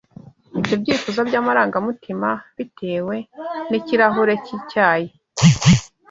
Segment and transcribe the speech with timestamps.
[0.59, 3.15] ibyo byifuzo by’amarangamutima bitewe
[3.69, 5.09] n’ikirahure cy’icyayi